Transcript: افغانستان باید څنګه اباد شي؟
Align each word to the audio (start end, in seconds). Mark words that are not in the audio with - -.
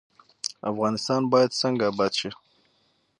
افغانستان 0.71 1.21
باید 1.31 1.57
څنګه 1.61 1.83
اباد 1.91 2.11
شي؟ 2.19 2.29